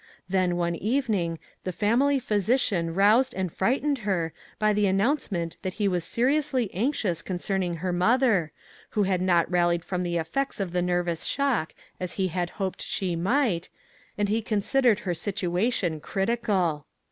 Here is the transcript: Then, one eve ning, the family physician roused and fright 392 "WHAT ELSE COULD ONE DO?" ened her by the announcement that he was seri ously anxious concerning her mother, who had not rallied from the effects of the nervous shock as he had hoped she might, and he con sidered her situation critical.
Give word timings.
Then, 0.27 0.55
one 0.55 0.73
eve 0.75 1.09
ning, 1.09 1.37
the 1.63 1.71
family 1.71 2.17
physician 2.17 2.95
roused 2.95 3.35
and 3.35 3.53
fright 3.53 3.81
392 3.81 4.09
"WHAT 4.09 4.15
ELSE 4.15 4.25
COULD 4.25 4.25
ONE 4.25 4.25
DO?" 4.25 4.33
ened 4.33 4.33
her 4.33 4.33
by 4.57 4.73
the 4.73 4.87
announcement 4.87 5.57
that 5.61 5.73
he 5.73 5.87
was 5.87 6.03
seri 6.03 6.37
ously 6.37 6.73
anxious 6.73 7.21
concerning 7.21 7.75
her 7.75 7.93
mother, 7.93 8.51
who 8.97 9.03
had 9.03 9.21
not 9.21 9.51
rallied 9.51 9.85
from 9.85 10.01
the 10.01 10.17
effects 10.17 10.59
of 10.59 10.71
the 10.71 10.81
nervous 10.81 11.25
shock 11.25 11.75
as 11.99 12.13
he 12.13 12.29
had 12.29 12.49
hoped 12.57 12.81
she 12.81 13.15
might, 13.15 13.69
and 14.17 14.27
he 14.27 14.41
con 14.41 14.61
sidered 14.61 15.01
her 15.01 15.13
situation 15.13 15.99
critical. 15.99 16.87